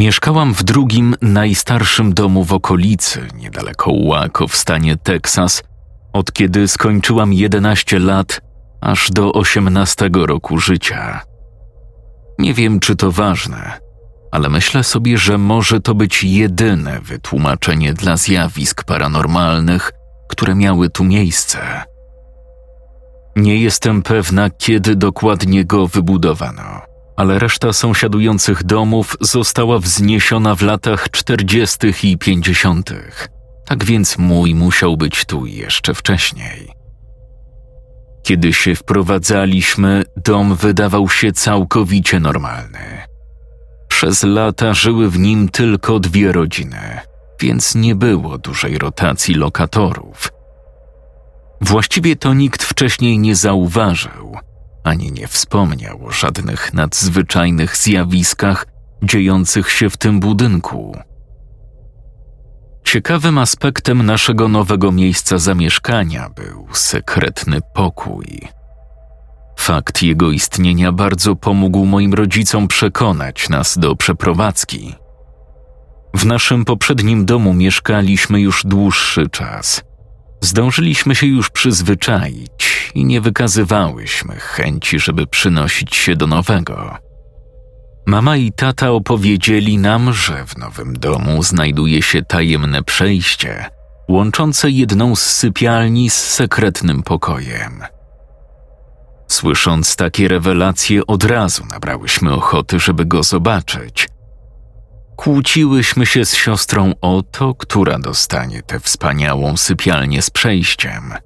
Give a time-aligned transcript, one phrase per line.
[0.00, 5.62] Mieszkałam w drugim, najstarszym domu w okolicy, niedaleko Waco w stanie Teksas,
[6.12, 8.40] od kiedy skończyłam 11 lat,
[8.80, 11.20] aż do 18 roku życia.
[12.38, 13.80] Nie wiem, czy to ważne,
[14.32, 19.92] ale myślę sobie, że może to być jedyne wytłumaczenie dla zjawisk paranormalnych,
[20.28, 21.82] które miały tu miejsce.
[23.36, 26.89] Nie jestem pewna, kiedy dokładnie go wybudowano
[27.20, 31.78] ale reszta sąsiadujących domów została wzniesiona w latach 40.
[32.02, 32.90] i 50.
[33.66, 36.72] Tak więc mój musiał być tu jeszcze wcześniej.
[38.22, 43.02] Kiedy się wprowadzaliśmy, dom wydawał się całkowicie normalny.
[43.88, 47.00] Przez lata żyły w nim tylko dwie rodziny,
[47.40, 50.32] więc nie było dużej rotacji lokatorów.
[51.60, 54.36] Właściwie to nikt wcześniej nie zauważył–
[54.84, 58.66] ani nie wspomniał o żadnych nadzwyczajnych zjawiskach
[59.02, 60.96] dziejących się w tym budynku.
[62.84, 68.48] Ciekawym aspektem naszego nowego miejsca zamieszkania był sekretny pokój.
[69.58, 74.94] Fakt jego istnienia bardzo pomógł moim rodzicom przekonać nas do przeprowadzki.
[76.14, 79.82] W naszym poprzednim domu mieszkaliśmy już dłuższy czas.
[80.40, 86.96] Zdążyliśmy się już przyzwyczaić i nie wykazywałyśmy chęci, żeby przynosić się do nowego.
[88.06, 93.64] Mama i tata opowiedzieli nam, że w nowym domu znajduje się tajemne przejście,
[94.08, 97.82] łączące jedną z sypialni z sekretnym pokojem.
[99.28, 104.08] Słysząc takie rewelacje, od razu nabrałyśmy ochoty, żeby go zobaczyć.
[105.20, 111.14] Kłóciłyśmy się z siostrą o to, która dostanie tę wspaniałą sypialnię z przejściem–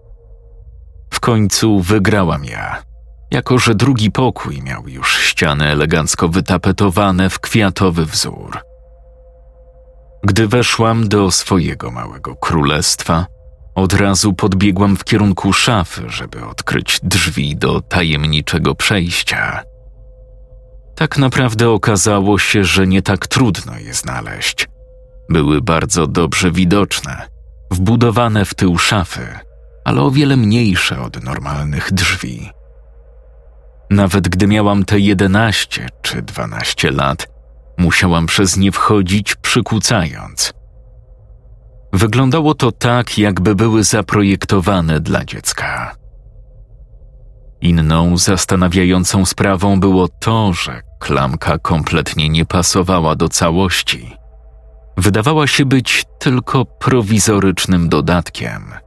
[1.15, 2.82] w końcu wygrałam ja,
[3.31, 8.59] jako że drugi pokój miał już ściany elegancko wytapetowane w kwiatowy wzór.
[10.25, 13.26] Gdy weszłam do swojego małego królestwa,
[13.75, 19.62] od razu podbiegłam w kierunku szafy, żeby odkryć drzwi do tajemniczego przejścia.
[20.97, 24.69] Tak naprawdę okazało się, że nie tak trudno je znaleźć.
[25.28, 27.28] Były bardzo dobrze widoczne,
[27.71, 29.38] wbudowane w tył szafy
[29.84, 32.50] ale o wiele mniejsze od normalnych drzwi.
[33.91, 37.26] Nawet gdy miałam te jedenaście czy dwanaście lat,
[37.78, 40.53] musiałam przez nie wchodzić, przykucając.
[41.93, 45.97] Wyglądało to tak, jakby były zaprojektowane dla dziecka.
[47.64, 54.16] Inną zastanawiającą sprawą było to, że klamka kompletnie nie pasowała do całości.
[54.97, 58.62] Wydawała się być tylko prowizorycznym dodatkiem–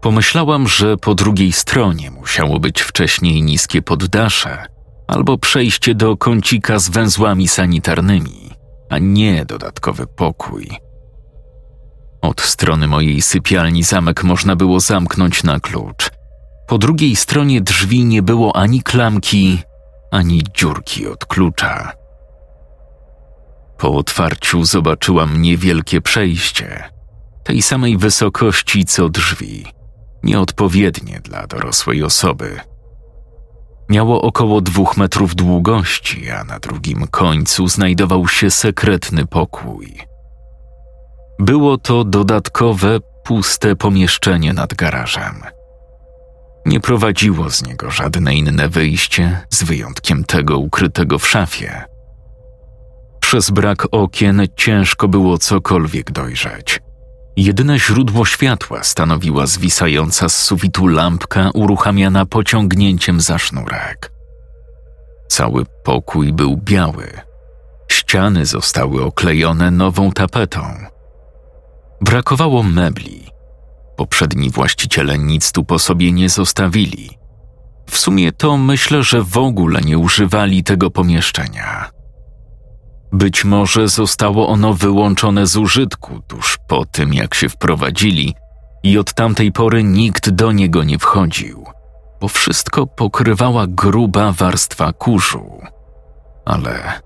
[0.00, 4.66] Pomyślałam, że po drugiej stronie musiało być wcześniej niskie poddasze
[5.08, 8.50] albo przejście do kącika z węzłami sanitarnymi,
[8.90, 10.70] a nie dodatkowy pokój.
[12.22, 16.10] Od strony mojej sypialni zamek można było zamknąć na klucz.
[16.68, 19.62] Po drugiej stronie drzwi nie było ani klamki,
[20.10, 21.92] ani dziurki od klucza.
[23.78, 26.84] Po otwarciu zobaczyłam niewielkie przejście,
[27.44, 29.64] tej samej wysokości co drzwi
[30.22, 32.60] nieodpowiednie dla dorosłej osoby.
[33.88, 39.98] Miało około dwóch metrów długości, a na drugim końcu znajdował się sekretny pokój.
[41.38, 45.57] Było to dodatkowe, puste pomieszczenie nad garażem.
[46.66, 51.84] Nie prowadziło z niego żadne inne wyjście, z wyjątkiem tego ukrytego w szafie.
[53.20, 56.80] Przez brak okien ciężko było cokolwiek dojrzeć.
[57.36, 64.12] Jedyne źródło światła stanowiła zwisająca z sufitu lampka uruchamiana pociągnięciem za sznurek.
[65.28, 67.10] Cały pokój był biały.
[67.88, 70.60] Ściany zostały oklejone nową tapetą.
[72.00, 73.37] Brakowało mebli.
[73.98, 77.10] Poprzedni właściciele nic tu po sobie nie zostawili.
[77.90, 81.90] W sumie to myślę, że w ogóle nie używali tego pomieszczenia.
[83.12, 88.34] Być może zostało ono wyłączone z użytku tuż po tym, jak się wprowadzili,
[88.82, 91.66] i od tamtej pory nikt do niego nie wchodził,
[92.20, 95.60] bo wszystko pokrywała gruba warstwa kurzu.
[96.44, 97.00] Ale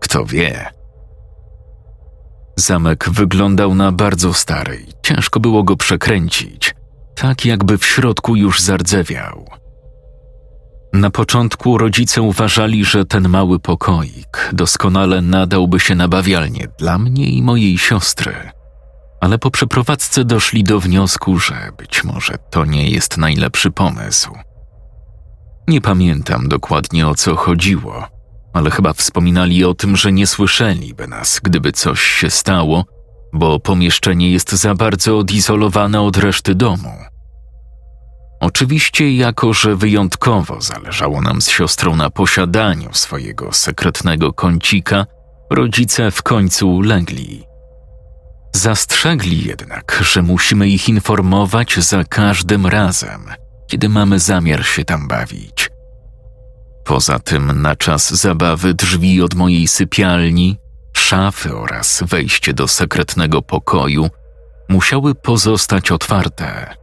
[0.00, 0.77] kto wie?
[2.58, 6.74] Zamek wyglądał na bardzo stary i ciężko było go przekręcić,
[7.14, 9.46] tak jakby w środku już zardzewiał.
[10.92, 17.30] Na początku rodzice uważali, że ten mały pokoik doskonale nadałby się na bawialnię dla mnie
[17.30, 18.34] i mojej siostry,
[19.20, 24.30] ale po przeprowadzce doszli do wniosku, że być może to nie jest najlepszy pomysł.
[25.68, 28.17] Nie pamiętam dokładnie o co chodziło,
[28.52, 32.84] ale chyba wspominali o tym, że nie słyszeliby nas, gdyby coś się stało,
[33.32, 36.92] bo pomieszczenie jest za bardzo odizolowane od reszty domu.
[38.40, 45.06] Oczywiście, jako że wyjątkowo zależało nam z siostrą na posiadaniu swojego sekretnego kącika,
[45.50, 47.44] rodzice w końcu legli.
[48.54, 53.26] Zastrzegli jednak, że musimy ich informować za każdym razem,
[53.66, 55.70] kiedy mamy zamiar się tam bawić.
[56.88, 60.58] Poza tym na czas zabawy drzwi od mojej sypialni,
[60.96, 64.08] szafy oraz wejście do sekretnego pokoju
[64.68, 66.74] musiały pozostać otwarte.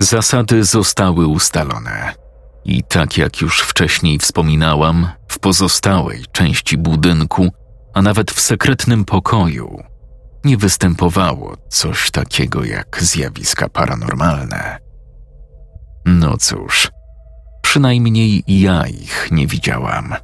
[0.00, 2.14] Zasady zostały ustalone.
[2.64, 7.48] I tak jak już wcześniej wspominałam, w pozostałej części budynku,
[7.94, 9.82] a nawet w sekretnym pokoju,
[10.44, 14.78] nie występowało coś takiego jak zjawiska paranormalne.
[16.04, 16.90] No cóż,
[17.70, 20.14] przynajmniej ja ich nie widziałam.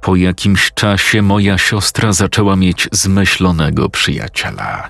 [0.00, 4.88] Po jakimś czasie moja siostra zaczęła mieć zmyślonego przyjaciela.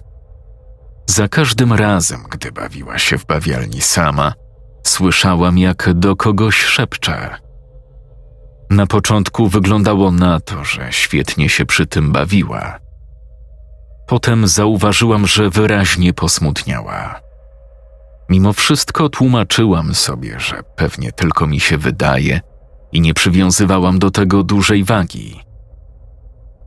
[1.07, 4.33] Za każdym razem, gdy bawiła się w bawialni sama,
[4.87, 7.37] słyszałam, jak do kogoś szepcze.
[8.71, 12.79] Na początku wyglądało na to, że świetnie się przy tym bawiła.
[14.07, 17.24] Potem zauważyłam, że wyraźnie posmutniała.
[18.29, 22.41] Mimo wszystko tłumaczyłam sobie, że pewnie tylko mi się wydaje
[22.93, 25.41] i nie przywiązywałam do tego dużej wagi.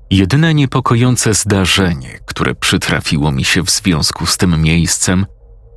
[0.09, 5.25] Jedyne niepokojące zdarzenie, które przytrafiło mi się w związku z tym miejscem,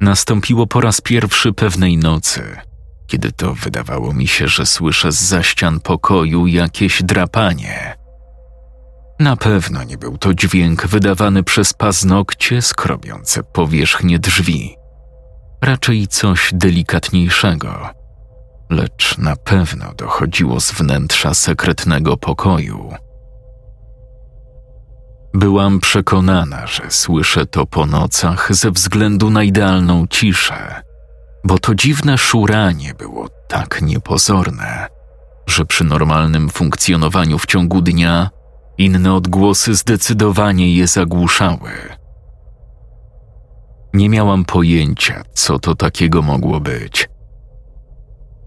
[0.00, 2.56] nastąpiło po raz pierwszy pewnej nocy,
[3.06, 7.97] kiedy to wydawało mi się, że słyszę z za ścian pokoju jakieś drapanie.
[9.21, 14.80] Na pewno nie był to dźwięk wydawany przez paznokcie skrobiące powierzchnię drzwi.
[15.62, 17.88] Raczej coś delikatniejszego,
[18.70, 22.92] lecz na pewno dochodziło z wnętrza sekretnego pokoju.
[25.34, 30.82] Byłam przekonana, że słyszę to po nocach ze względu na idealną ciszę,
[31.44, 34.86] bo to dziwne szuranie było tak niepozorne,
[35.46, 38.30] że przy normalnym funkcjonowaniu w ciągu dnia
[38.78, 42.00] inne odgłosy zdecydowanie je zagłuszały.
[43.94, 47.08] Nie miałam pojęcia, co to takiego mogło być.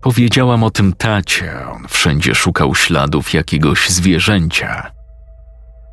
[0.01, 4.91] Powiedziałam o tym tacie, on wszędzie szukał śladów jakiegoś zwierzęcia–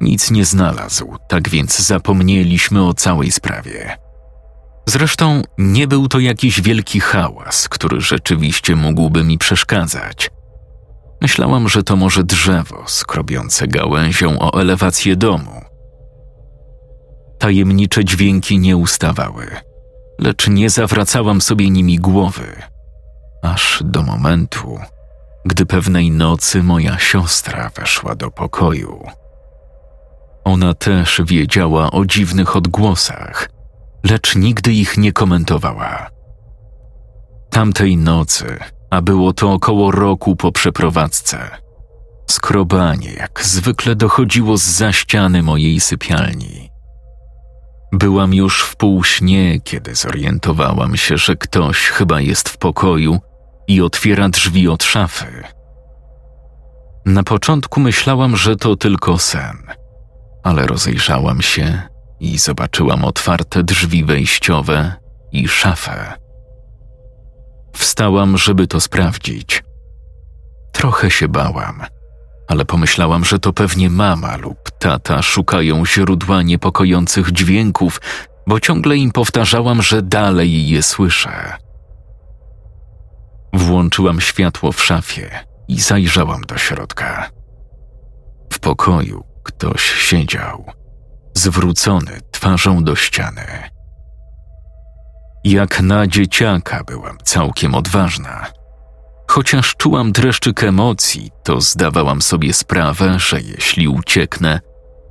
[0.00, 3.96] nic nie znalazł, tak więc zapomnieliśmy o całej sprawie.
[4.86, 10.30] Zresztą nie był to jakiś wielki hałas, który rzeczywiście mógłby mi przeszkadzać.
[11.22, 15.59] Myślałam, że to może drzewo skrobiące gałęzią o elewację domu.
[17.40, 19.46] Tajemnicze dźwięki nie ustawały,
[20.18, 22.62] lecz nie zawracałam sobie nimi głowy,
[23.42, 24.78] aż do momentu,
[25.44, 29.06] gdy pewnej nocy moja siostra weszła do pokoju.
[30.44, 33.50] Ona też wiedziała o dziwnych odgłosach,
[34.04, 36.10] lecz nigdy ich nie komentowała.
[37.50, 38.58] Tamtej nocy,
[38.90, 41.38] a było to około roku po przeprowadzce,
[42.30, 46.69] skrobanie jak zwykle dochodziło z za ściany mojej sypialni.
[47.92, 53.18] Byłam już w półśnie, kiedy zorientowałam się, że ktoś chyba jest w pokoju
[53.68, 55.44] i otwiera drzwi od szafy.
[57.06, 59.56] Na początku myślałam, że to tylko sen–
[60.42, 61.82] ale rozejrzałam się
[62.20, 64.92] i zobaczyłam otwarte drzwi wejściowe
[65.32, 66.12] i szafę.
[67.72, 69.62] Wstałam, żeby to sprawdzić.
[70.72, 71.82] Trochę się bałam,
[72.50, 78.00] ale pomyślałam, że to pewnie mama lub tata szukają źródła niepokojących dźwięków,
[78.46, 81.52] bo ciągle im powtarzałam, że dalej je słyszę.
[83.52, 85.30] Włączyłam światło w szafie
[85.68, 87.30] i zajrzałam do środka.
[88.52, 90.64] W pokoju Ktoś siedział,
[91.34, 93.46] zwrócony twarzą do ściany.
[95.44, 98.46] Jak na dzieciaka byłam całkiem odważna.
[99.30, 104.60] Chociaż czułam dreszczyk emocji, to zdawałam sobie sprawę, że jeśli ucieknę,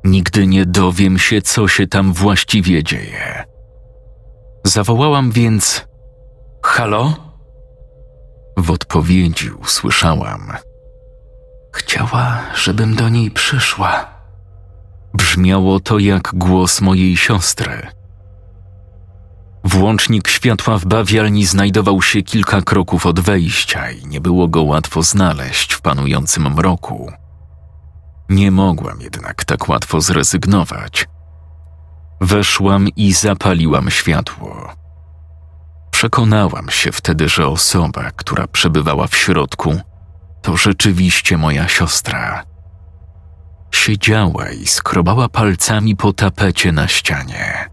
[0.03, 3.45] nigdy nie dowiem się, co się tam właściwie dzieje.
[4.65, 5.87] Zawołałam więc:
[6.63, 7.13] Halo?
[8.57, 10.51] W odpowiedzi usłyszałam:
[11.75, 14.05] Chciała, żebym do niej przyszła
[15.13, 17.87] Brzmiało to jak głos mojej siostry.
[19.63, 25.03] Włącznik światła w bawialni znajdował się kilka kroków od wejścia i nie było go łatwo
[25.03, 27.11] znaleźć w panującym mroku.
[28.29, 31.07] Nie mogłam jednak tak łatwo zrezygnować.
[32.21, 34.73] Weszłam i zapaliłam światło.
[35.91, 39.79] Przekonałam się wtedy, że osoba, która przebywała w środku,
[40.41, 42.43] to rzeczywiście moja siostra.
[43.71, 47.69] Siedziała i skrobała palcami po tapecie na ścianie.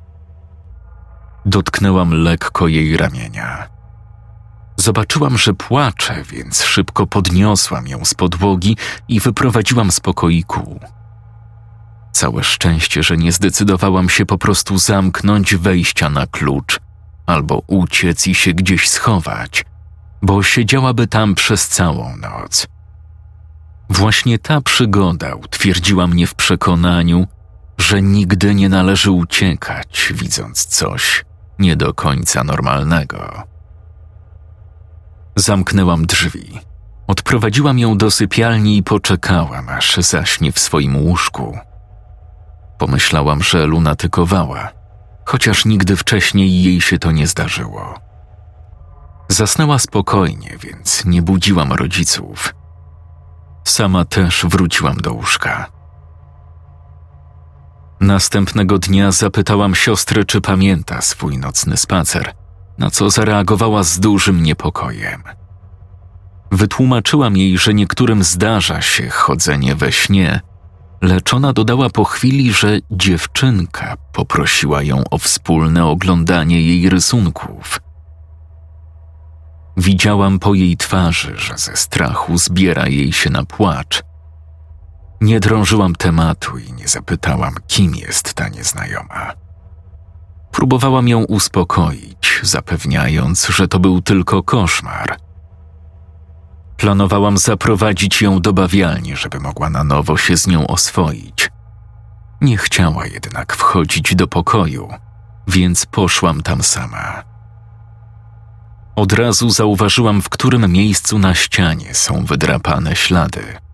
[1.46, 3.68] Dotknęłam lekko jej ramienia.
[4.76, 8.76] Zobaczyłam, że płacze, więc szybko podniosłam ją z podłogi
[9.08, 10.80] i wyprowadziłam z pokoiku.
[12.12, 16.80] Całe szczęście, że nie zdecydowałam się po prostu zamknąć wejścia na klucz
[17.26, 19.64] albo uciec i się gdzieś schować,
[20.22, 22.66] bo siedziałaby tam przez całą noc.
[23.90, 27.26] Właśnie ta przygoda utwierdziła mnie w przekonaniu,
[27.78, 31.24] że nigdy nie należy uciekać, widząc coś
[31.58, 33.42] nie do końca normalnego.
[35.36, 36.60] Zamknęłam drzwi,
[37.06, 41.58] odprowadziłam ją do sypialni i poczekałam, aż zaśnie w swoim łóżku.
[42.78, 44.72] Pomyślałam, że lunatykowała,
[45.24, 47.94] chociaż nigdy wcześniej jej się to nie zdarzyło.
[49.28, 52.54] Zasnęła spokojnie, więc nie budziłam rodziców.
[53.64, 55.75] Sama też wróciłam do łóżka.
[58.06, 62.32] Następnego dnia zapytałam siostrę, czy pamięta swój nocny spacer,
[62.78, 65.22] na co zareagowała z dużym niepokojem.
[66.52, 70.40] Wytłumaczyłam jej, że niektórym zdarza się chodzenie we śnie,
[71.02, 77.80] lecz ona dodała po chwili, że dziewczynka poprosiła ją o wspólne oglądanie jej rysunków.
[79.76, 84.02] Widziałam po jej twarzy, że ze strachu zbiera jej się na płacz.
[85.20, 89.32] Nie drążyłam tematu i nie zapytałam, kim jest ta nieznajoma.
[90.52, 95.16] Próbowałam ją uspokoić, zapewniając, że to był tylko koszmar.
[96.76, 101.50] Planowałam zaprowadzić ją do bawialni, żeby mogła na nowo się z nią oswoić.
[102.40, 104.88] Nie chciała jednak wchodzić do pokoju,
[105.48, 107.22] więc poszłam tam sama.
[108.96, 113.65] Od razu zauważyłam, w którym miejscu na ścianie są wydrapane ślady.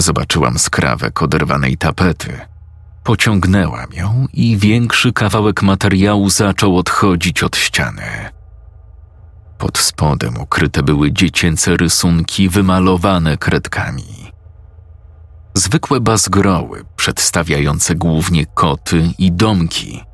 [0.00, 2.38] Zobaczyłam skrawek oderwanej tapety.
[3.04, 8.30] Pociągnęłam ją i większy kawałek materiału zaczął odchodzić od ściany.
[9.58, 14.32] Pod spodem ukryte były dziecięce rysunki wymalowane kredkami.
[15.54, 20.04] Zwykłe bazgroły, przedstawiające głównie koty i domki,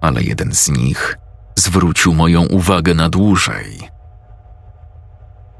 [0.00, 1.18] ale jeden z nich
[1.56, 3.88] zwrócił moją uwagę na dłużej.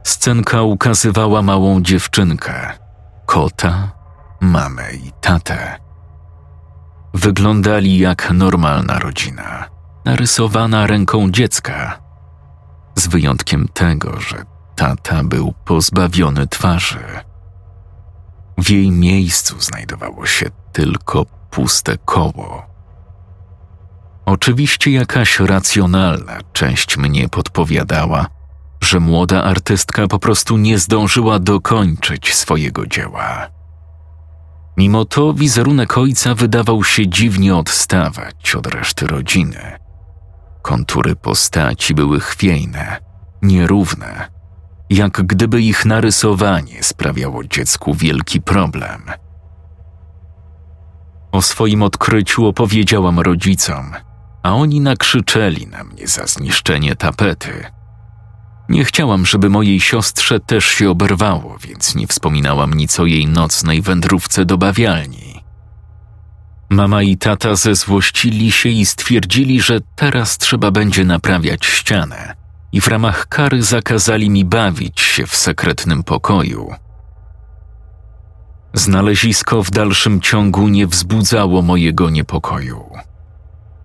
[0.04, 2.81] Scenka ukazywała małą dziewczynkę,
[3.32, 3.90] kota,
[4.40, 5.78] mamę i tatę.
[7.14, 9.68] Wyglądali jak normalna rodzina,
[10.04, 11.98] narysowana ręką dziecka,
[12.96, 14.44] z wyjątkiem tego, że
[14.76, 17.04] tata był pozbawiony twarzy.
[18.58, 22.66] W jej miejscu znajdowało się tylko puste koło.
[24.26, 28.26] Oczywiście jakaś racjonalna część mnie podpowiadała,
[28.82, 33.48] że młoda artystka po prostu nie zdążyła dokończyć swojego dzieła.
[34.76, 39.78] Mimo to wizerunek ojca wydawał się dziwnie odstawać od reszty rodziny.
[40.62, 42.96] Kontury postaci były chwiejne,
[43.42, 44.28] nierówne,
[44.90, 49.02] jak gdyby ich narysowanie sprawiało dziecku wielki problem.
[51.32, 53.92] O swoim odkryciu opowiedziałam rodzicom,
[54.42, 57.81] a oni nakrzyczeli na mnie za zniszczenie tapety.
[58.68, 63.82] Nie chciałam, żeby mojej siostrze też się oberwało, więc nie wspominałam nic o jej nocnej
[63.82, 65.44] wędrówce do bawialni.
[66.70, 72.34] Mama i tata zezłościli się i stwierdzili, że teraz trzeba będzie naprawiać ścianę
[72.72, 76.70] i w ramach kary zakazali mi bawić się w sekretnym pokoju.
[78.74, 82.84] Znalezisko w dalszym ciągu nie wzbudzało mojego niepokoju.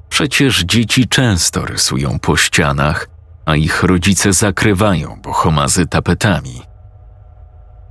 [0.09, 3.09] Przecież dzieci często rysują po ścianach,
[3.47, 6.61] a ich rodzice zakrywają bohomazy tapetami.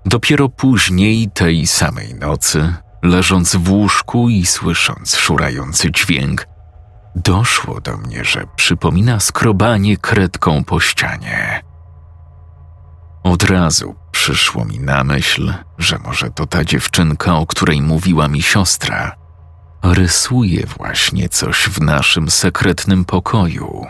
[0.06, 6.46] Dopiero później tej samej nocy, leżąc w łóżku i słysząc szurający dźwięk,
[7.14, 11.62] doszło do mnie, że przypomina skrobanie kredką po ścianie.
[13.22, 18.42] Od razu przyszło mi na myśl, że może to ta dziewczynka, o której mówiła mi
[18.42, 19.16] siostra,
[19.82, 23.86] rysuje właśnie coś w naszym sekretnym pokoju.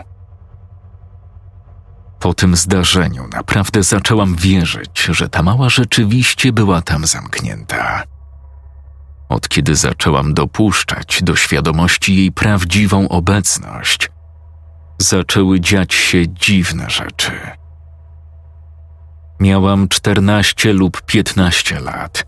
[2.19, 8.03] Po tym zdarzeniu naprawdę zaczęłam wierzyć, że ta mała rzeczywiście była tam zamknięta.
[9.29, 14.11] Od kiedy zaczęłam dopuszczać do świadomości jej prawdziwą obecność,
[14.99, 17.31] zaczęły dziać się dziwne rzeczy.
[19.39, 22.25] Miałam 14 lub 15 lat.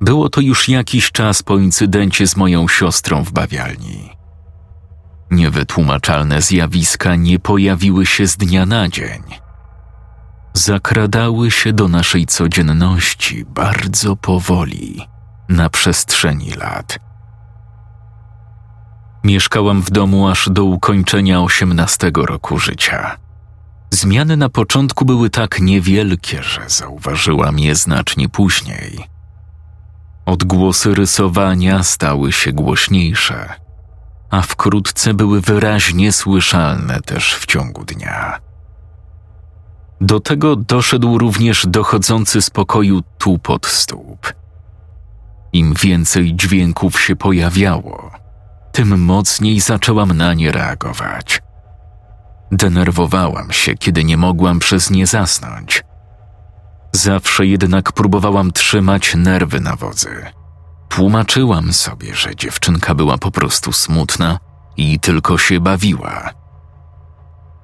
[0.00, 4.21] Było to już jakiś czas po incydencie z moją siostrą w bawialni.
[5.32, 9.22] Niewytłumaczalne zjawiska nie pojawiły się z dnia na dzień.
[10.54, 15.08] Zakradały się do naszej codzienności bardzo powoli,
[15.48, 16.98] na przestrzeni lat.
[19.24, 23.16] Mieszkałam w domu aż do ukończenia osiemnastego roku życia.
[23.90, 29.04] Zmiany na początku były tak niewielkie, że zauważyłam je znacznie później.
[30.26, 33.61] Odgłosy rysowania stały się głośniejsze,
[34.32, 38.38] a wkrótce były wyraźnie słyszalne też w ciągu dnia.
[40.00, 44.32] Do tego doszedł również dochodzący z pokoju tupot stóp.
[45.52, 48.10] Im więcej dźwięków się pojawiało,
[48.72, 51.42] tym mocniej zaczęłam na nie reagować.
[52.52, 55.84] Denerwowałam się, kiedy nie mogłam przez nie zasnąć.
[56.92, 60.41] Zawsze jednak próbowałam trzymać nerwy na wodzy.
[60.94, 64.38] Tłumaczyłam sobie, że dziewczynka była po prostu smutna
[64.76, 66.30] i tylko się bawiła.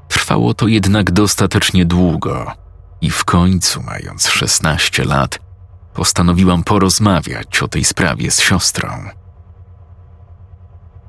[0.09, 2.53] Trwało to jednak dostatecznie długo
[3.01, 5.39] i w końcu, mając 16 lat,
[5.95, 8.89] postanowiłam porozmawiać o tej sprawie z siostrą.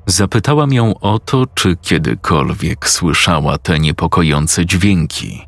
[0.06, 5.46] Zapytałam ją o to, czy kiedykolwiek słyszała te niepokojące dźwięki.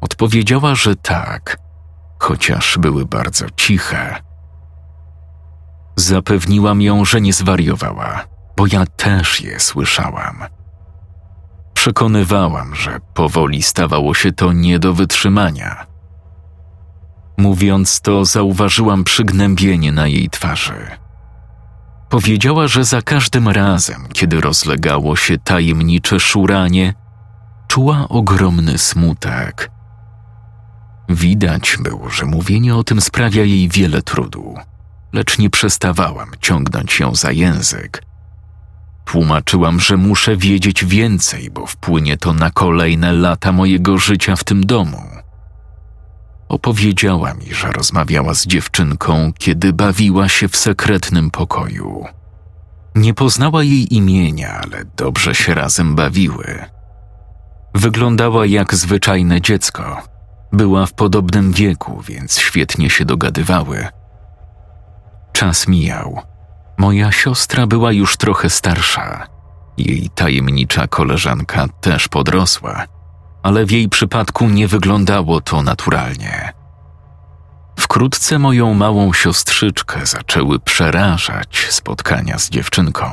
[0.00, 1.56] Odpowiedziała, że tak,
[2.18, 4.27] chociaż były bardzo ciche.
[5.98, 8.24] Zapewniłam ją, że nie zwariowała,
[8.56, 10.44] bo ja też je słyszałam.
[11.74, 15.86] Przekonywałam, że powoli stawało się to nie do wytrzymania.
[17.38, 20.86] Mówiąc to, zauważyłam przygnębienie na jej twarzy.
[22.08, 26.94] Powiedziała, że za każdym razem, kiedy rozlegało się tajemnicze szuranie,
[27.68, 29.70] czuła ogromny smutek.
[31.08, 34.54] Widać było, że mówienie o tym sprawia jej wiele trudu,
[35.12, 38.02] lecz nie przestawałam ciągnąć ją za język.
[39.04, 44.66] Tłumaczyłam, że muszę wiedzieć więcej, bo wpłynie to na kolejne lata mojego życia w tym
[44.66, 45.02] domu.
[46.48, 52.04] Opowiedziała mi, że rozmawiała z dziewczynką, kiedy bawiła się w sekretnym pokoju.
[52.94, 56.64] Nie poznała jej imienia, ale dobrze się razem bawiły.
[57.74, 60.02] Wyglądała jak zwyczajne dziecko.
[60.52, 63.86] Była w podobnym wieku, więc świetnie się dogadywały.
[65.38, 66.22] Czas mijał.
[66.78, 69.26] Moja siostra była już trochę starsza.
[69.76, 72.86] Jej tajemnicza koleżanka też podrosła
[73.42, 76.52] ale w jej przypadku nie wyglądało to naturalnie.
[77.78, 83.06] Wkrótce moją małą siostrzyczkę zaczęły przerażać spotkania z dziewczynką.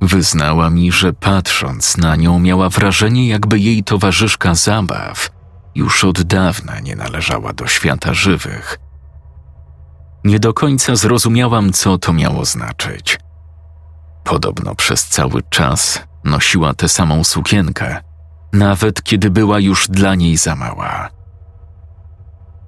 [0.00, 5.30] Wyznała mi, że patrząc na nią miała wrażenie, jakby jej towarzyszka zabaw
[5.74, 8.78] już od dawna nie należała do świata żywych.
[10.28, 13.18] Nie do końca zrozumiałam, co to miało znaczyć.
[14.24, 18.00] Podobno przez cały czas nosiła tę samą sukienkę,
[18.52, 21.08] nawet kiedy była już dla niej za mała.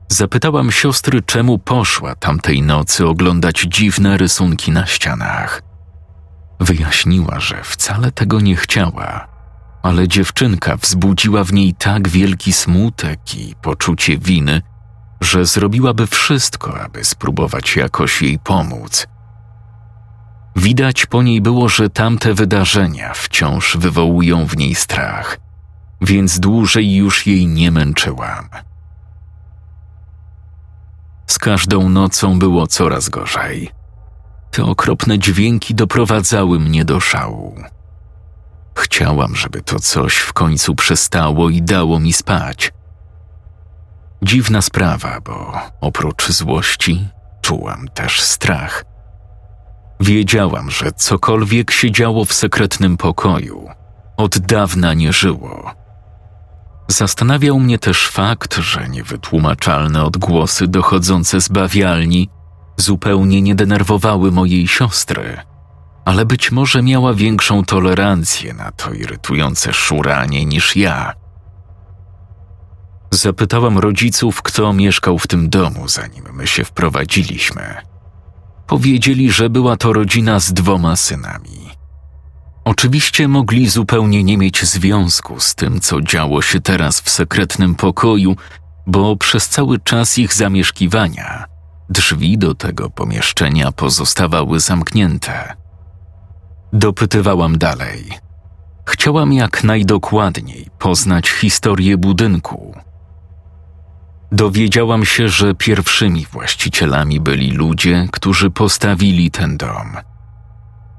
[0.08, 5.62] Zapytałam siostry, czemu poszła tamtej nocy oglądać dziwne rysunki na ścianach.
[6.60, 9.26] Wyjaśniła, że wcale tego nie chciała,
[9.82, 14.62] ale dziewczynka wzbudziła w niej tak wielki smutek i poczucie winy,
[15.20, 19.06] że zrobiłaby wszystko, aby spróbować jakoś jej pomóc.
[20.56, 25.36] Widać po niej było, że tamte wydarzenia wciąż wywołują w niej strach–
[26.00, 28.48] więc dłużej już jej nie męczyłam.
[31.26, 33.70] Z każdą nocą było coraz gorzej.
[34.50, 37.54] Te okropne dźwięki doprowadzały mnie do szału.
[38.78, 42.72] Chciałam, żeby to coś w końcu przestało i dało mi spać.
[44.22, 47.08] Dziwna sprawa, bo oprócz złości
[47.42, 48.84] czułam też strach.
[50.00, 53.68] Wiedziałam, że cokolwiek się działo w sekretnym pokoju,
[54.16, 55.74] od dawna nie żyło.
[56.88, 62.28] Zastanawiał mnie też fakt, że niewytłumaczalne odgłosy dochodzące z bawialni
[62.76, 65.36] zupełnie nie denerwowały mojej siostry,
[66.04, 71.12] ale być może miała większą tolerancję na to irytujące szuranie niż ja.
[73.10, 77.74] Zapytałam rodziców, kto mieszkał w tym domu, zanim my się wprowadziliśmy.
[78.66, 81.70] Powiedzieli, że była to rodzina z dwoma synami.
[82.64, 88.36] Oczywiście mogli zupełnie nie mieć związku z tym, co działo się teraz w sekretnym pokoju,
[88.86, 91.50] bo przez cały czas ich zamieszkiwania
[91.90, 95.56] Drzwi do tego pomieszczenia pozostawały zamknięte.
[96.72, 98.10] Dopytywałam dalej.
[98.88, 102.74] Chciałam jak najdokładniej poznać historię budynku.
[104.32, 109.96] Dowiedziałam się, że pierwszymi właścicielami byli ludzie, którzy postawili ten dom.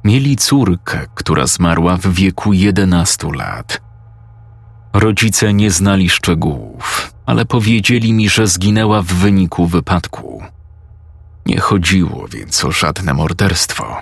[0.03, 3.81] Mieli córkę, która zmarła w wieku 11 lat.
[4.93, 10.43] Rodzice nie znali szczegółów, ale powiedzieli mi, że zginęła w wyniku wypadku.
[11.45, 13.97] Nie chodziło więc o żadne morderstwo.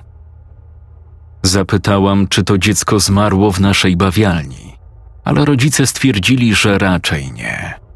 [1.44, 4.78] Zapytałam, czy to dziecko zmarło w naszej bawialni,
[5.24, 7.89] ale rodzice stwierdzili, że raczej nie.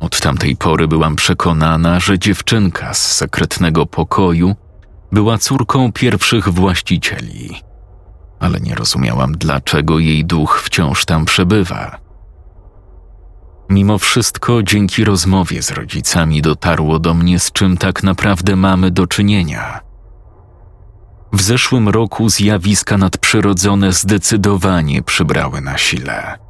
[0.00, 4.56] Od tamtej pory byłam przekonana, że dziewczynka z sekretnego pokoju
[5.12, 7.62] była córką pierwszych właścicieli,
[8.40, 11.98] ale nie rozumiałam, dlaczego jej duch wciąż tam przebywa.
[13.68, 19.06] Mimo wszystko, dzięki rozmowie z rodzicami dotarło do mnie, z czym tak naprawdę mamy do
[19.06, 19.80] czynienia.
[21.32, 26.47] W zeszłym roku zjawiska nadprzyrodzone zdecydowanie przybrały na sile.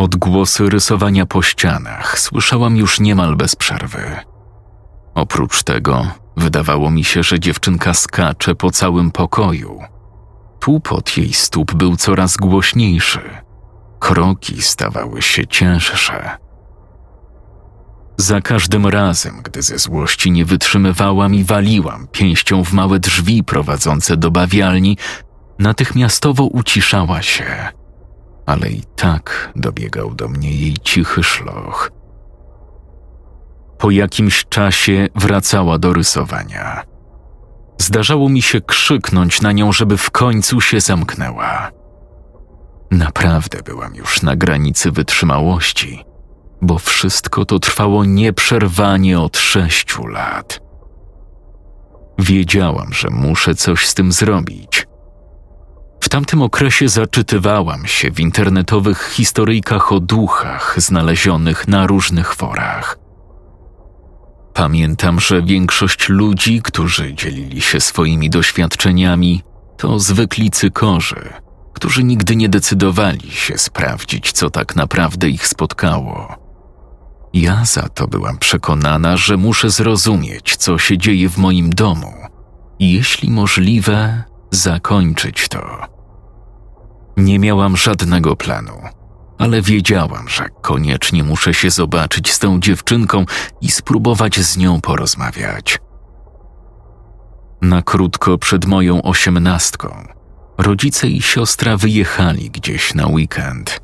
[0.00, 4.16] Odgłosy rysowania po ścianach słyszałam już niemal bez przerwy.
[5.14, 9.80] Oprócz tego, wydawało mi się, że dziewczynka skacze po całym pokoju.
[10.60, 13.20] Tłupot jej stóp był coraz głośniejszy.
[13.98, 16.30] Kroki stawały się cięższe.
[18.16, 24.16] Za każdym razem, gdy ze złości nie wytrzymywałam i waliłam pięścią w małe drzwi prowadzące
[24.16, 24.96] do bawialni,
[25.58, 27.68] natychmiastowo uciszała się,
[28.46, 31.90] ale i tak dobiegał do mnie jej cichy szloch.
[33.78, 36.82] Po jakimś czasie wracała do rysowania.
[37.78, 41.70] Zdarzało mi się krzyknąć na nią, żeby w końcu się zamknęła.
[42.90, 46.04] Naprawdę byłam już na granicy wytrzymałości,
[46.62, 50.60] bo wszystko to trwało nieprzerwanie od sześciu lat.
[52.18, 54.86] Wiedziałam, że muszę coś z tym zrobić.
[56.10, 62.98] Tamtym okresie zaczytywałam się w internetowych historyjkach o duchach znalezionych na różnych forach.
[64.54, 69.42] Pamiętam, że większość ludzi, którzy dzielili się swoimi doświadczeniami,
[69.76, 71.32] to zwykli cykorzy,
[71.72, 76.34] którzy nigdy nie decydowali się sprawdzić, co tak naprawdę ich spotkało.
[77.32, 82.12] Ja za to byłam przekonana, że muszę zrozumieć, co się dzieje w moim domu
[82.78, 85.99] i jeśli możliwe, zakończyć to.
[87.20, 88.72] Nie miałam żadnego planu,
[89.38, 93.24] ale wiedziałam, że koniecznie muszę się zobaczyć z tą dziewczynką
[93.60, 95.78] i spróbować z nią porozmawiać.
[97.62, 100.08] Na krótko przed moją osiemnastką
[100.58, 103.80] rodzice i siostra wyjechali gdzieś na weekend.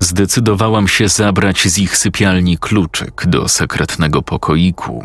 [0.00, 5.04] Zdecydowałam się zabrać z ich sypialni kluczyk do sekretnego pokoiku.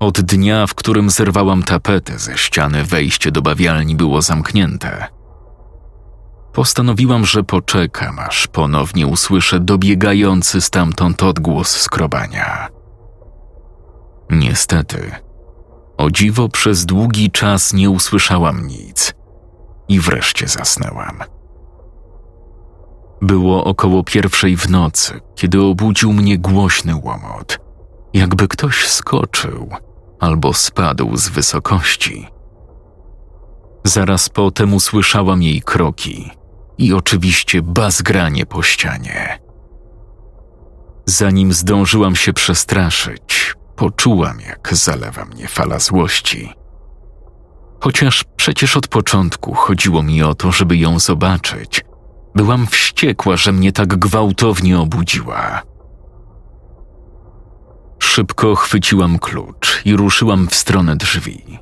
[0.00, 5.13] Od dnia, w którym zerwałam tapetę ze ściany, wejście do bawialni było zamknięte.
[6.54, 12.68] Postanowiłam, że poczekam, aż ponownie usłyszę dobiegający stamtąd odgłos skrobania.
[14.30, 15.12] Niestety,
[15.96, 19.14] o dziwo przez długi czas nie usłyszałam nic
[19.88, 21.18] i wreszcie zasnęłam.
[23.22, 27.58] Było około pierwszej w nocy, kiedy obudził mnie głośny łomot,
[28.12, 29.70] jakby ktoś skoczył
[30.20, 32.26] albo spadł z wysokości.
[33.84, 36.30] Zaraz potem usłyszałam jej kroki
[36.78, 39.38] i oczywiście bazgranie po ścianie.
[41.06, 46.54] Zanim zdążyłam się przestraszyć, poczułam, jak zalewa mnie fala złości.
[47.80, 51.84] Chociaż przecież od początku chodziło mi o to, żeby ją zobaczyć,
[52.34, 55.62] byłam wściekła, że mnie tak gwałtownie obudziła.
[57.98, 61.58] Szybko chwyciłam klucz i ruszyłam w stronę drzwi.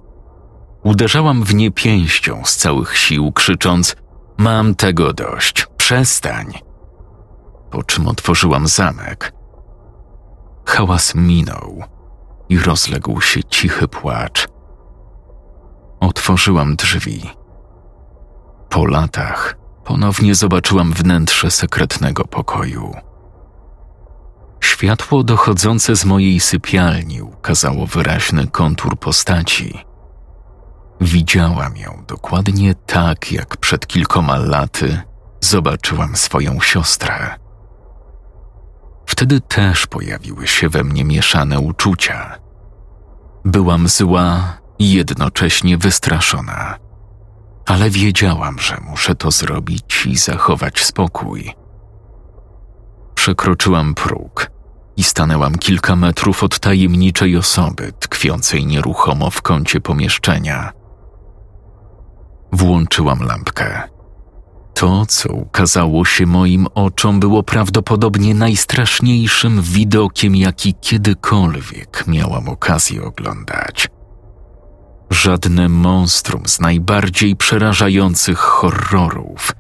[0.83, 3.97] Uderzałam w nie pięścią z całych sił, krzycząc:
[4.39, 6.59] Mam tego dość, przestań.
[7.71, 9.33] Po czym otworzyłam zamek.
[10.67, 11.83] Hałas minął
[12.49, 14.49] i rozległ się cichy płacz.
[16.01, 17.31] Otworzyłam drzwi.
[18.69, 22.95] Po latach ponownie zobaczyłam wnętrze sekretnego pokoju.
[24.61, 29.92] Światło dochodzące z mojej sypialni ukazało wyraźny kontur postaci.
[31.03, 35.01] Widziałam ją dokładnie tak, jak przed kilkoma laty
[35.41, 37.35] zobaczyłam swoją siostrę.
[39.07, 42.39] Wtedy też pojawiły się we mnie mieszane uczucia.
[43.45, 46.79] Byłam zła i jednocześnie wystraszona,
[47.67, 51.53] ale wiedziałam, że muszę to zrobić i zachować spokój.
[53.15, 54.51] Przekroczyłam próg
[54.97, 60.82] i stanęłam kilka metrów od tajemniczej osoby tkwiącej nieruchomo w kącie pomieszczenia.
[62.53, 63.83] Włączyłam lampkę.
[64.75, 73.89] To, co ukazało się moim oczom, było prawdopodobnie najstraszniejszym widokiem, jaki kiedykolwiek miałam okazję oglądać.
[75.11, 79.53] Żadne monstrum z najbardziej przerażających horrorów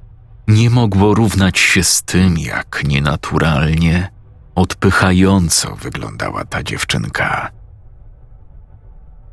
[0.48, 4.10] nie mogło równać się z tym, jak nienaturalnie,
[4.54, 7.50] odpychająco wyglądała ta dziewczynka.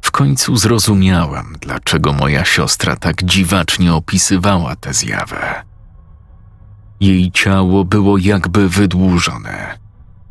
[0.10, 5.64] W końcu zrozumiałam, dlaczego moja siostra tak dziwacznie opisywała tę zjawę.
[7.00, 9.78] Jej ciało było jakby wydłużone,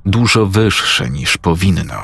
[0.06, 2.02] dużo wyższe niż powinno.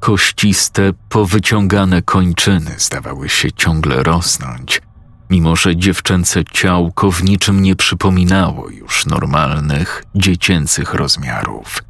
[0.00, 4.82] Kościste, powyciągane kończyny zdawały się ciągle rosnąć,
[5.30, 11.85] mimo że dziewczęce ciałko w niczym nie przypominało już normalnych, dziecięcych rozmiarów.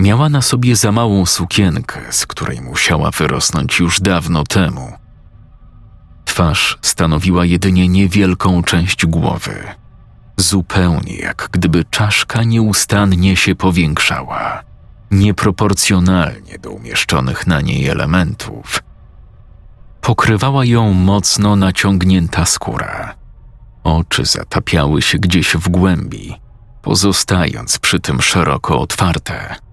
[0.00, 4.92] Miała na sobie za małą sukienkę, z której musiała wyrosnąć już dawno temu.
[6.24, 9.64] Twarz stanowiła jedynie niewielką część głowy,
[10.36, 14.62] zupełnie jak gdyby czaszka nieustannie się powiększała,
[15.10, 18.82] nieproporcjonalnie do umieszczonych na niej elementów.
[20.00, 23.14] Pokrywała ją mocno naciągnięta skóra.
[23.84, 26.34] Oczy zatapiały się gdzieś w głębi,
[26.82, 29.69] pozostając przy tym szeroko otwarte.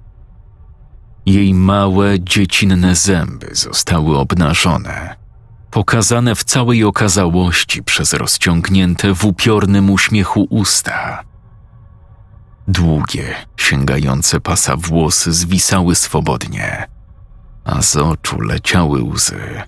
[1.27, 5.15] Jej małe, dziecinne zęby zostały obnażone,
[5.71, 11.23] pokazane w całej okazałości przez rozciągnięte w upiornym uśmiechu usta.
[12.67, 16.87] Długie, sięgające pasa włosy zwisały swobodnie,
[17.65, 19.61] a z oczu leciały łzy.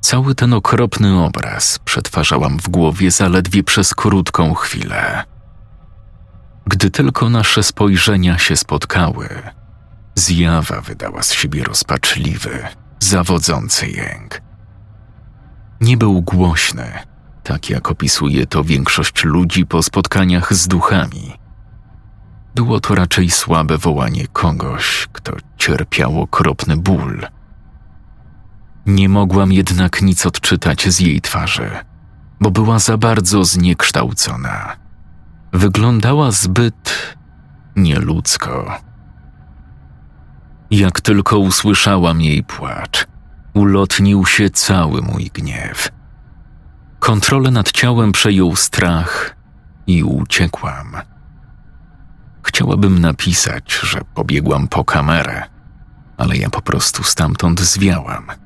[0.00, 5.24] Cały ten okropny obraz przetwarzałam w głowie zaledwie przez krótką chwilę.
[6.66, 9.28] Gdy tylko nasze spojrzenia się spotkały,
[10.14, 12.68] zjawa wydała z siebie rozpaczliwy,
[13.00, 14.40] zawodzący jęk.
[15.80, 16.92] Nie był głośny,
[17.42, 21.32] tak jak opisuje to większość ludzi po spotkaniach z duchami.
[22.54, 27.26] Było to raczej słabe wołanie kogoś, kto cierpiał okropny ból–
[28.86, 31.70] nie mogłam jednak nic odczytać z jej twarzy,
[32.40, 34.76] bo była za bardzo zniekształcona.
[35.52, 37.16] Wyglądała zbyt
[37.76, 38.80] nieludzko.
[40.76, 43.06] Jak tylko usłyszałam jej płacz,
[43.54, 45.88] ulotnił się cały mój gniew.
[46.98, 49.36] Kontrolę nad ciałem przejął strach
[49.86, 50.96] i uciekłam.
[52.42, 55.42] Chciałabym napisać, że pobiegłam po kamerę,
[56.16, 58.26] ale ja po prostu stamtąd zwiałam–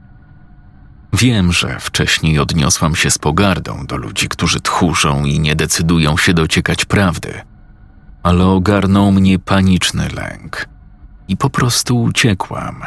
[1.12, 6.35] Wiem, że wcześniej odniosłam się z pogardą do ludzi, którzy tchórzą i nie decydują się
[6.35, 7.41] dociekać prawdy,
[8.23, 10.69] ale ogarnął mnie paniczny lęk
[11.29, 12.83] i po prostu uciekłam.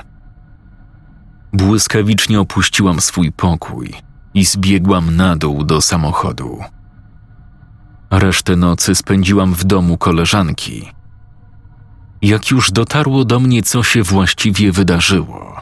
[1.54, 3.93] Błyskawicznie opuściłam swój pokój
[4.34, 6.60] i zbiegłam na dół do samochodu.
[8.12, 10.91] Resztę nocy spędziłam w domu koleżanki.
[12.21, 15.62] Jak już dotarło do mnie, co się właściwie wydarzyło,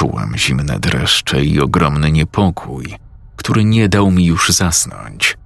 [0.00, 2.94] Czułam zimne dreszcze i ogromny niepokój,
[3.36, 5.38] który nie dał mi już zasnąć.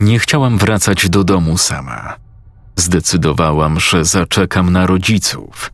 [0.00, 2.16] Nie chciałam wracać do domu sama.
[2.76, 5.70] Zdecydowałam, że zaczekam na rodziców.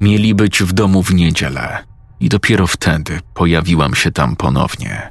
[0.00, 1.84] Mieli być w domu w niedzielę
[2.20, 5.10] i dopiero wtedy pojawiłam się tam ponownie.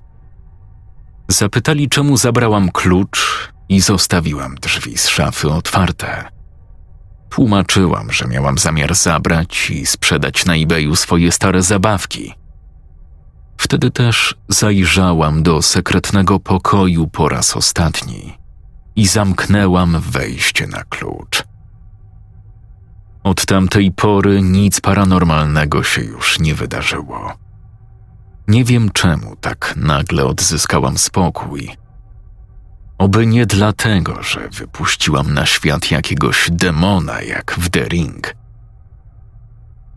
[1.28, 6.24] Zapytali, czemu zabrałam klucz i zostawiłam drzwi z szafy otwarte.
[7.30, 12.34] Tłumaczyłam, że miałam zamiar zabrać i sprzedać na eBayu swoje stare zabawki.
[13.58, 18.45] Wtedy też zajrzałam do sekretnego pokoju po raz ostatni
[18.96, 21.44] i zamknęłam wejście na klucz.
[23.24, 27.34] Od tamtej pory nic paranormalnego się już nie wydarzyło.
[28.48, 31.72] Nie wiem czemu tak nagle odzyskałam spokój
[32.98, 38.36] Oby nie dlatego, że wypuściłam na świat jakiegoś demona jak w The Ring.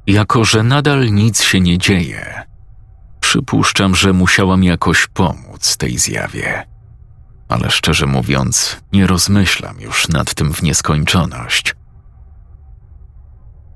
[0.06, 2.42] Jako, że nadal nic się nie dzieje,
[3.20, 6.66] przypuszczam, że musiałam jakoś pomóc tej zjawie.
[7.48, 11.74] Ale szczerze mówiąc, nie rozmyślam już nad tym w nieskończoność.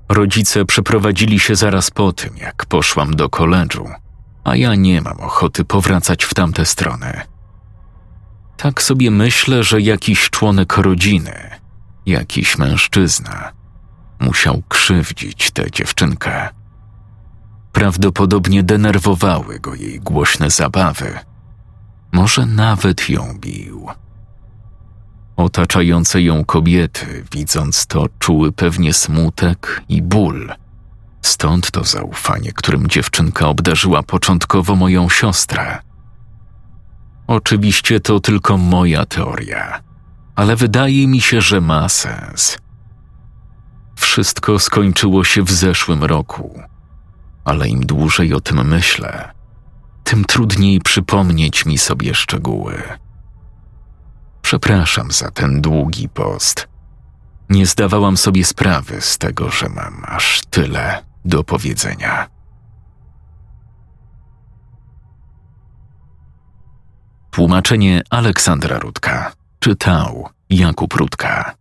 [0.09, 3.89] Rodzice przeprowadzili się zaraz po tym, jak poszłam do koledżu,
[4.43, 7.21] a ja nie mam ochoty powracać w tamte strony.
[8.57, 11.49] Tak sobie myślę, że jakiś członek rodziny,
[12.05, 13.51] jakiś mężczyzna,
[14.19, 16.49] musiał krzywdzić tę dziewczynkę.
[17.71, 21.19] Prawdopodobnie denerwowały go jej głośne zabawy.
[22.13, 23.87] Może nawet ją bił.
[25.35, 30.53] Otaczające ją kobiety, widząc to, czuły pewnie smutek i ból.
[31.21, 35.79] Stąd to zaufanie, którym dziewczynka obdarzyła początkowo moją siostrę.
[37.27, 39.81] Oczywiście to tylko moja teoria,
[40.35, 42.57] ale wydaje mi się, że ma sens.
[43.95, 46.61] Wszystko skończyło się w zeszłym roku,
[47.45, 49.33] ale im dłużej o tym myślę,
[50.03, 52.83] tym trudniej przypomnieć mi sobie szczegóły.
[54.41, 56.67] Przepraszam za ten długi post.
[57.49, 62.27] Nie zdawałam sobie sprawy z tego, że mam aż tyle do powiedzenia.
[67.31, 71.55] Tłumaczenie Aleksandra Rudka czytał Jakub Rudka.